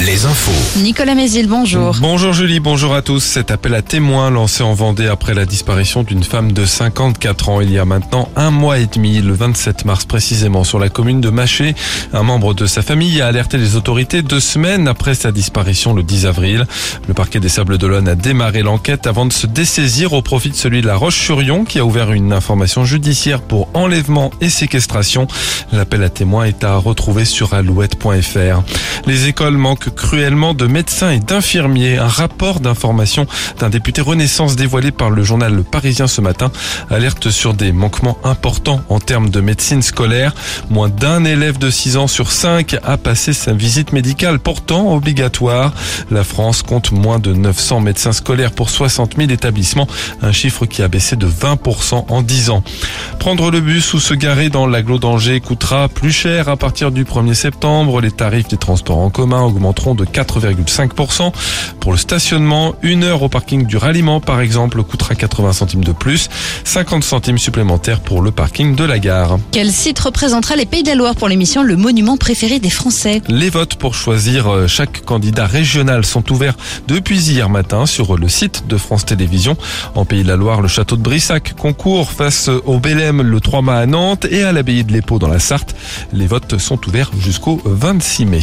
[0.00, 0.78] Les infos.
[0.78, 1.96] Nicolas Mézil, bonjour.
[2.00, 3.18] Bonjour Julie, bonjour à tous.
[3.18, 7.60] Cet appel à témoins lancé en Vendée après la disparition d'une femme de 54 ans
[7.60, 11.20] il y a maintenant un mois et demi, le 27 mars précisément, sur la commune
[11.20, 11.74] de Maché.
[12.12, 16.04] Un membre de sa famille a alerté les autorités deux semaines après sa disparition le
[16.04, 16.64] 10 avril.
[17.08, 20.54] Le parquet des Sables d'Olonne a démarré l'enquête avant de se dessaisir au profit de
[20.54, 25.26] celui de la Roche-sur-Yon qui a ouvert une information judiciaire pour enlèvement et séquestration.
[25.72, 28.62] L'appel à témoins est à retrouver sur alouette.fr.
[29.06, 31.98] Les écoles manquent cruellement de médecins et d'infirmiers.
[31.98, 33.26] Un rapport d'information
[33.58, 36.50] d'un député Renaissance dévoilé par le journal Le Parisien ce matin
[36.90, 40.34] alerte sur des manquements importants en termes de médecine scolaire.
[40.70, 45.72] Moins d'un élève de 6 ans sur 5 a passé sa visite médicale, pourtant obligatoire.
[46.10, 49.86] La France compte moins de 900 médecins scolaires pour 60 000 établissements,
[50.22, 52.62] un chiffre qui a baissé de 20% en 10 ans.
[53.18, 57.04] Prendre le bus ou se garer dans l'agglo d'Angers coûtera plus cher à partir du
[57.04, 58.00] 1er septembre.
[58.00, 61.32] Les tarifs des transports en commun augmenteront de 4,5%.
[61.80, 65.92] Pour le stationnement, une heure au parking du ralliement, par exemple, coûtera 80 centimes de
[65.92, 66.28] plus,
[66.64, 69.38] 50 centimes supplémentaires pour le parking de la gare.
[69.52, 73.22] Quel site représentera les Pays de la Loire pour l'émission Le Monument préféré des Français?
[73.28, 78.28] Les votes pour choisir euh, chaque candidat régional sont ouverts depuis hier matin sur le
[78.28, 79.56] site de France Télévisions.
[79.94, 83.62] En Pays de la Loire, le château de Brissac concourt face au Bélème le 3
[83.62, 85.74] mai à Nantes et à l'abbaye de l'Épau dans la Sarthe.
[86.12, 88.38] Les votes sont ouverts jusqu'au 26 mai.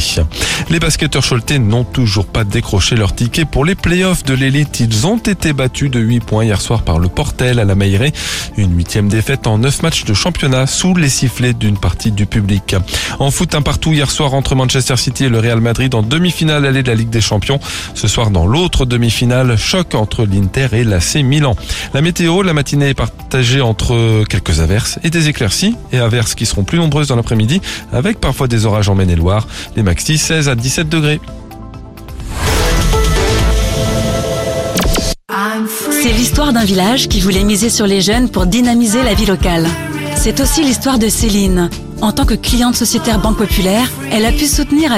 [0.68, 4.78] Les basketteurs choletais n'ont toujours pas décroché leur ticket pour les playoffs de l'élite.
[4.78, 8.12] Ils ont été battus de 8 points hier soir par le Portel à la Mailleraie.
[8.56, 12.76] Une huitième défaite en 9 matchs de championnat sous les sifflets d'une partie du public.
[13.18, 16.64] En foot, un partout hier soir entre Manchester City et le Real Madrid en demi-finale
[16.64, 17.58] allée de la Ligue des Champions.
[17.94, 21.56] Ce soir, dans l'autre demi-finale, choc entre l'Inter et l'AC Milan.
[21.94, 26.46] La météo, la matinée est partagée entre quelques averses et des éclaircies et averses qui
[26.46, 27.60] seront plus nombreuses dans l'après-midi
[27.92, 29.48] avec parfois des orages en Maine-et-Loire.
[29.74, 30.75] Les maxi 16 à 17
[36.02, 39.66] C'est l'histoire d'un village qui voulait miser sur les jeunes pour dynamiser la vie locale.
[40.16, 41.70] C'est aussi l'histoire de Céline.
[42.02, 44.92] En tant que cliente sociétaire Banque Populaire, elle a pu soutenir